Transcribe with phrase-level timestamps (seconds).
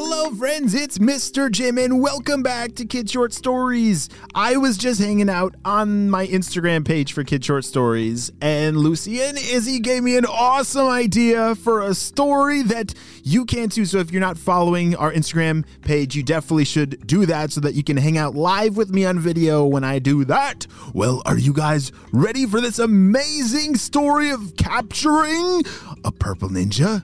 [0.00, 1.50] Hello, friends, it's Mr.
[1.50, 4.08] Jim, and welcome back to Kid Short Stories.
[4.32, 9.24] I was just hanging out on my Instagram page for Kid Short Stories, and Lucia
[9.24, 12.94] and Izzy gave me an awesome idea for a story that
[13.24, 13.84] you can too.
[13.84, 17.74] So, if you're not following our Instagram page, you definitely should do that so that
[17.74, 20.68] you can hang out live with me on video when I do that.
[20.94, 25.64] Well, are you guys ready for this amazing story of capturing
[26.04, 27.02] a purple ninja?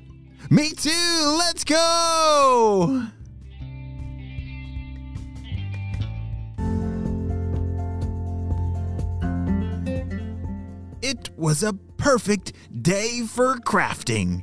[0.51, 1.37] Me too.
[1.39, 3.07] Let's go.
[11.03, 14.43] It was a perfect day for crafting.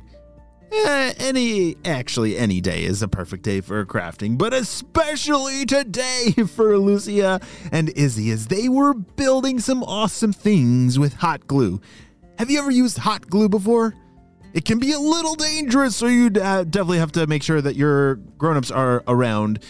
[0.72, 6.78] Eh, any, actually, any day is a perfect day for crafting, but especially today for
[6.78, 11.80] Lucia and Izzy as they were building some awesome things with hot glue.
[12.38, 13.94] Have you ever used hot glue before?
[14.54, 17.74] It can be a little dangerous, so you uh, definitely have to make sure that
[17.74, 19.60] your grown-ups are around.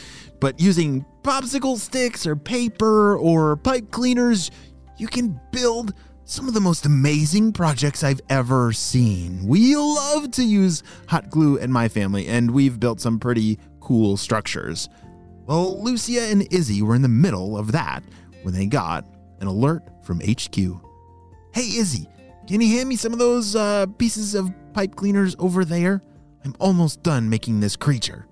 [0.41, 4.51] But using popsicle sticks or paper or pipe cleaners,
[4.99, 5.95] you can build
[6.25, 9.47] some of the most amazing projects I've ever seen.
[9.47, 14.17] We love to use hot glue in my family, and we've built some pretty cool
[14.17, 14.89] structures.
[15.47, 18.03] Well, Lucia and Izzy were in the middle of that
[18.43, 19.05] when they got
[19.41, 20.57] an alert from HQ.
[21.53, 22.09] Hey, Izzy,
[22.47, 26.03] can you hand me some of those uh, pieces of pipe cleaners over there?
[26.45, 28.27] I'm almost done making this creature.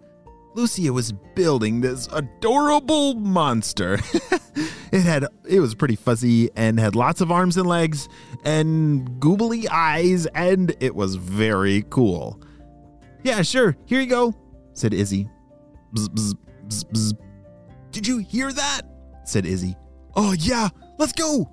[0.55, 3.99] Lucia was building this adorable monster.
[4.93, 8.09] it had it was pretty fuzzy and had lots of arms and legs
[8.45, 12.41] and googly eyes and it was very cool.
[13.23, 13.77] Yeah, sure.
[13.85, 14.35] Here you go,
[14.73, 15.29] said Izzy.
[15.95, 16.35] Bzz, bzz,
[16.67, 17.13] bzz, bzz.
[17.93, 18.83] Did you hear that?
[19.25, 19.77] said Izzy.
[20.17, 21.49] Oh yeah, let's go.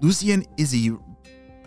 [0.00, 0.90] Lucia and Izzy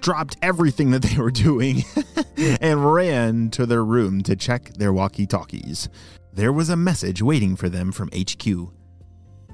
[0.04, 1.84] dropped everything that they were doing
[2.62, 5.90] and ran to their room to check their walkie talkies.
[6.34, 8.46] There was a message waiting for them from HQ.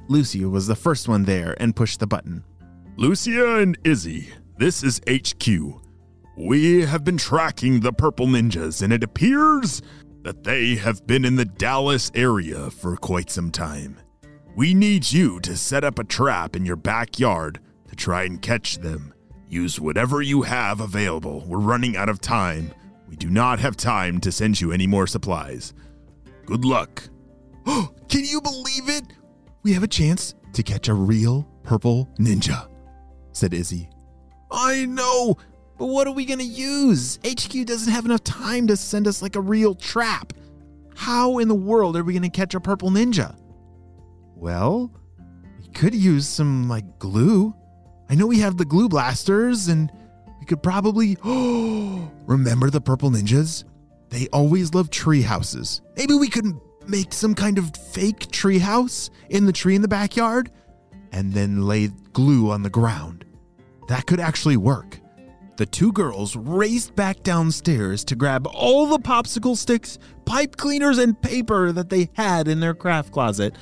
[0.09, 2.43] Lucia was the first one there and pushed the button.
[2.97, 5.47] Lucia and Izzy, this is HQ.
[6.35, 9.81] We have been tracking the Purple Ninjas, and it appears
[10.23, 13.99] that they have been in the Dallas area for quite some time.
[14.55, 18.77] We need you to set up a trap in your backyard to try and catch
[18.77, 19.13] them.
[19.49, 21.43] Use whatever you have available.
[21.47, 22.71] We're running out of time.
[23.07, 25.73] We do not have time to send you any more supplies.
[26.45, 27.09] Good luck.
[27.65, 29.05] Can you believe it?
[29.63, 32.69] We have a chance to catch a real purple ninja,
[33.31, 33.89] said Izzy.
[34.51, 35.35] I know,
[35.79, 37.17] but what are we going to use?
[37.25, 40.33] HQ doesn't have enough time to send us like a real trap.
[40.95, 43.35] How in the world are we going to catch a purple ninja?
[44.35, 44.91] Well,
[45.59, 47.55] we could use some like glue.
[48.09, 49.91] I know we have the glue blasters and
[50.39, 51.17] we could probably
[52.25, 53.65] remember the purple ninjas?
[54.09, 55.81] They always love tree houses.
[55.95, 59.87] Maybe we could make some kind of fake tree house in the tree in the
[59.87, 60.51] backyard
[61.11, 63.25] and then lay glue on the ground.
[63.87, 64.99] That could actually work.
[65.57, 71.21] The two girls raced back downstairs to grab all the popsicle sticks, pipe cleaners, and
[71.21, 73.55] paper that they had in their craft closet.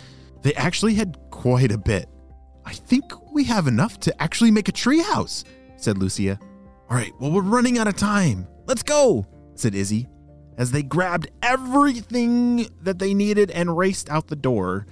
[0.43, 2.07] They actually had quite a bit.
[2.65, 5.43] I think we have enough to actually make a tree house,
[5.75, 6.39] said Lucia.
[6.89, 8.47] All right, well, we're running out of time.
[8.65, 10.07] Let's go, said Izzy
[10.57, 14.87] as they grabbed everything that they needed and raced out the door.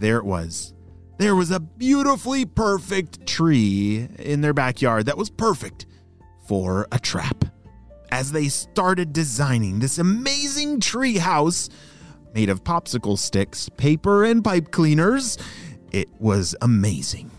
[0.00, 0.72] There it was.
[1.18, 5.84] There was a beautifully perfect tree in their backyard that was perfect
[6.48, 7.44] for a trap.
[8.10, 11.68] As they started designing this amazing tree house
[12.32, 15.36] made of popsicle sticks, paper, and pipe cleaners,
[15.90, 17.30] it was amazing.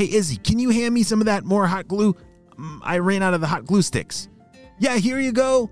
[0.00, 2.16] Hey, Izzy, can you hand me some of that more hot glue?
[2.58, 4.30] Mm, I ran out of the hot glue sticks.
[4.78, 5.68] Yeah, here you go.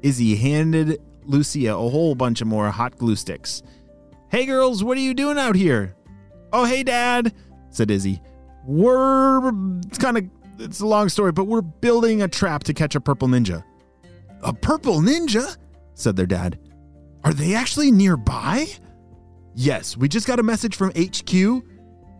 [0.00, 3.62] Izzy handed Lucia a whole bunch of more hot glue sticks.
[4.30, 5.94] Hey, girls, what are you doing out here?
[6.50, 7.34] Oh, hey, Dad,
[7.68, 8.22] said Izzy.
[8.64, 9.52] We're.
[9.86, 10.24] It's kind of.
[10.58, 13.62] It's a long story, but we're building a trap to catch a purple ninja.
[14.44, 15.58] A purple ninja?
[15.92, 16.58] said their dad.
[17.22, 18.66] Are they actually nearby?
[19.54, 21.62] Yes, we just got a message from HQ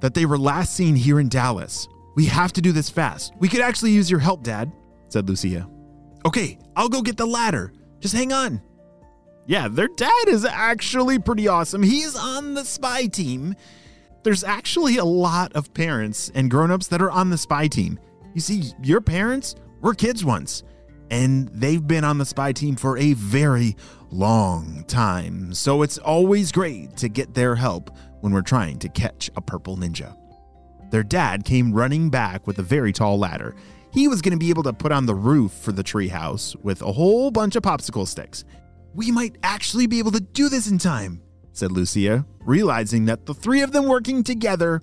[0.01, 1.89] that they were last seen here in Dallas.
[2.17, 3.33] We have to do this fast.
[3.39, 4.73] We could actually use your help, Dad,
[5.09, 5.69] said Lucia.
[6.27, 7.73] Okay, I'll go get the ladder.
[8.01, 8.61] Just hang on.
[9.47, 11.83] Yeah, their dad is actually pretty awesome.
[11.83, 13.55] He's on the spy team.
[14.23, 17.99] There's actually a lot of parents and grown-ups that are on the spy team.
[18.35, 20.65] You see, your parents were kids once,
[21.11, 23.77] and they've been on the spy team for a very
[24.11, 25.55] long time.
[25.55, 29.77] So it's always great to get their help when we're trying to catch a purple
[29.77, 30.17] ninja.
[30.91, 33.55] Their dad came running back with a very tall ladder.
[33.93, 36.83] He was going to be able to put on the roof for the treehouse with
[36.83, 38.45] a whole bunch of popsicle sticks.
[38.95, 41.23] We might actually be able to do this in time,
[41.53, 44.81] said Lucia, realizing that the three of them working together,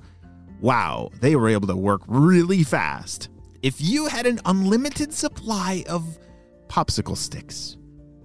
[0.62, 3.30] wow, they were able to work really fast.
[3.64, 6.20] If you had an unlimited supply of
[6.68, 7.78] popsicle sticks,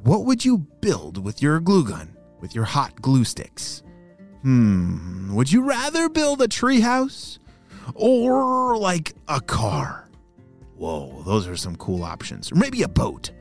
[0.02, 3.82] what would you build with your glue gun, with your hot glue sticks?
[4.42, 7.38] Hmm, would you rather build a treehouse
[7.94, 10.08] or like a car?
[10.76, 12.50] Whoa, those are some cool options.
[12.50, 13.32] Or maybe a boat.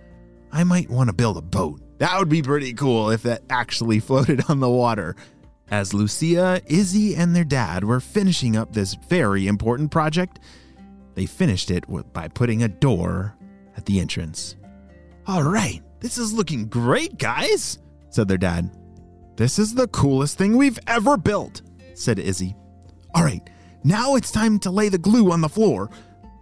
[0.52, 1.80] I might want to build a boat.
[2.00, 5.16] That would be pretty cool if that actually floated on the water.
[5.72, 10.40] As Lucia, Izzy, and their dad were finishing up this very important project,
[11.14, 13.36] they finished it by putting a door
[13.78, 14.56] at the entrance.
[15.28, 17.78] All right, this is looking great, guys,
[18.10, 18.72] said their dad.
[19.40, 21.62] This is the coolest thing we've ever built,
[21.94, 22.58] said Izzy.
[23.16, 23.50] All right,
[23.86, 25.90] now it's time to lay the glue on the floor.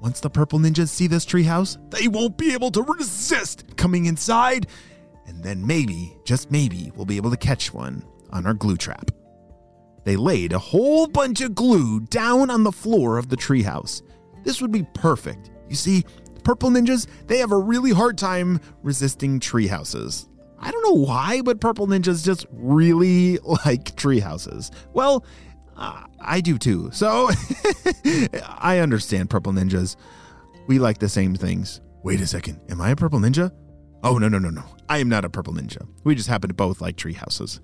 [0.02, 4.66] Once the purple ninjas see this treehouse, they won't be able to resist coming inside,
[5.28, 9.12] and then maybe, just maybe, we'll be able to catch one on our glue trap.
[10.04, 14.02] They laid a whole bunch of glue down on the floor of the treehouse.
[14.44, 15.52] This would be perfect.
[15.70, 16.04] You see,
[16.44, 20.28] purple ninjas, they have a really hard time resisting treehouses.
[20.60, 24.72] I don't know why, but purple ninjas just really like treehouses.
[24.94, 25.26] Well,
[25.76, 26.90] uh, I do too.
[26.92, 27.30] So
[28.60, 29.96] I understand purple ninjas.
[30.68, 31.82] We like the same things.
[32.04, 32.60] Wait a second.
[32.70, 33.52] Am I a purple ninja?
[34.04, 34.64] Oh, no, no, no, no.
[34.90, 35.88] I am not a purple ninja.
[36.04, 37.62] We just happen to both like tree houses.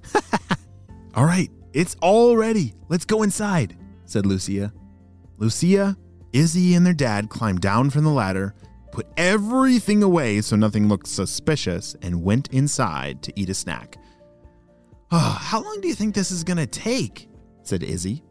[1.16, 1.50] all right.
[1.74, 2.74] It's all ready.
[2.89, 4.74] Let's go inside, said Lucia.
[5.38, 5.98] Lucia,
[6.34, 8.54] Izzy, and their dad climbed down from the ladder,
[8.94, 13.98] put everything away so nothing looked suspicious, and went inside to eat a snack.
[15.12, 17.28] Oh, how long do you think this is to take?
[17.63, 18.24] said Izzy.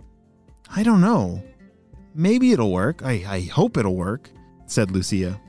[0.75, 1.43] I don't know.
[2.15, 3.03] Maybe it'll work.
[3.05, 4.31] I, I hope it'll work,
[4.67, 5.41] said Lucia.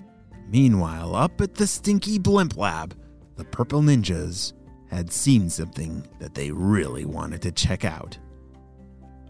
[0.49, 2.97] Meanwhile, up at the stinky blimp lab,
[3.35, 4.53] the purple ninjas
[4.89, 8.17] had seen something that they really wanted to check out.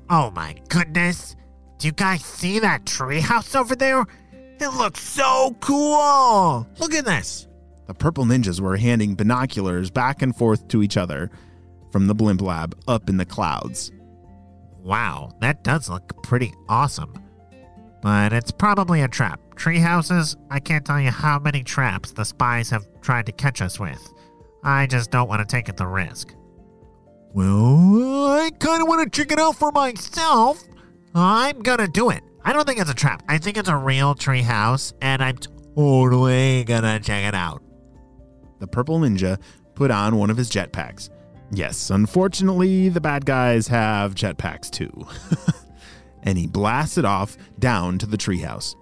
[0.09, 1.35] Oh my goodness!
[1.77, 4.05] Do you guys see that treehouse over there?
[4.59, 6.67] It looks so cool!
[6.79, 7.47] Look at this!
[7.87, 11.29] The purple ninjas were handing binoculars back and forth to each other
[11.91, 13.91] from the blimp lab up in the clouds.
[14.79, 17.13] Wow, that does look pretty awesome.
[18.01, 19.39] But it's probably a trap.
[19.55, 23.61] Tree houses, I can't tell you how many traps the spies have tried to catch
[23.61, 24.01] us with.
[24.63, 26.33] I just don't want to take it the risk.
[27.33, 30.63] Well, I kind of want to check it out for myself.
[31.15, 32.23] I'm gonna do it.
[32.43, 33.23] I don't think it's a trap.
[33.27, 35.37] I think it's a real tree house, and I'm
[35.75, 37.61] totally gonna check it out.
[38.59, 39.39] The purple ninja
[39.75, 41.09] put on one of his jetpacks
[41.55, 44.91] Yes, unfortunately, the bad guys have jetpacks too.
[46.23, 48.75] and he blasted off down to the treehouse.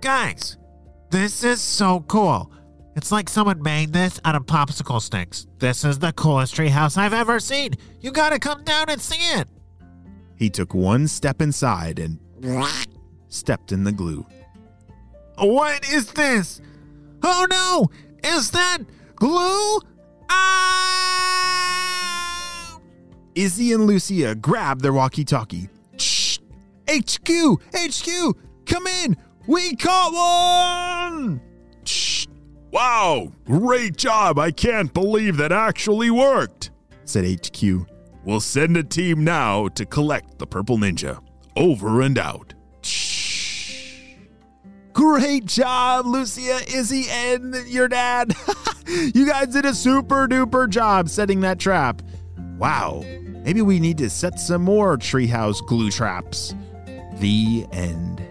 [0.00, 0.56] Guys,
[1.10, 2.52] this is so cool.
[2.96, 5.46] It's like someone made this out of popsicle sticks.
[5.58, 7.74] This is the coolest treehouse I've ever seen.
[8.00, 9.46] You gotta come down and see it.
[10.34, 12.18] He took one step inside and
[13.28, 14.26] stepped in the glue.
[15.38, 16.60] What is this?
[17.22, 17.90] Oh no!
[18.24, 18.78] Is that
[19.14, 19.80] glue?
[20.28, 21.56] Ah!
[23.34, 25.68] Izzy and Lucia grab their walkie talkie.
[25.98, 26.38] Shh!
[26.88, 27.60] HQ!
[27.74, 28.08] HQ!
[28.66, 29.16] Come in!
[29.46, 30.12] We caught
[31.12, 31.40] one!
[31.84, 32.26] Shh!
[32.70, 33.32] Wow!
[33.44, 34.38] Great job!
[34.38, 36.70] I can't believe that actually worked!
[37.04, 37.86] said HQ.
[38.24, 41.20] We'll send a team now to collect the Purple Ninja.
[41.56, 42.52] Over and out.
[44.92, 48.34] Great job, Lucia, Izzy, and your dad.
[48.86, 52.02] you guys did a super duper job setting that trap.
[52.58, 53.02] Wow,
[53.44, 56.54] maybe we need to set some more treehouse glue traps.
[57.14, 58.22] The end.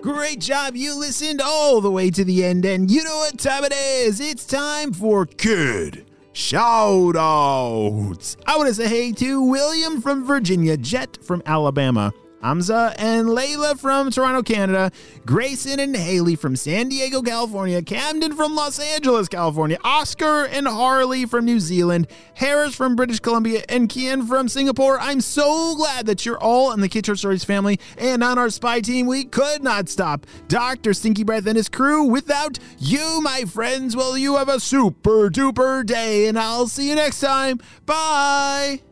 [0.00, 0.76] Great job.
[0.76, 4.20] You listened all the way to the end, and you know what time it is.
[4.20, 8.38] It's time for Kid Shout outs!
[8.46, 13.78] I want to say hey to William from Virginia, Jet from Alabama, Hamza and Layla
[13.78, 14.90] from Toronto, Canada,
[15.24, 21.24] Grayson and Haley from San Diego, California, Camden from Los Angeles, California, Oscar and Harley
[21.24, 24.98] from New Zealand, Harris from British Columbia, and Kian from Singapore.
[25.00, 28.50] I'm so glad that you're all in the Kid Short Stories family and on our
[28.50, 29.06] spy team.
[29.06, 30.94] We could not stop Dr.
[30.94, 33.96] Stinky Breath and his crew without you, my friends.
[33.96, 37.60] Well, you have a super duper day, and I'll see you next time.
[37.86, 38.91] Bye.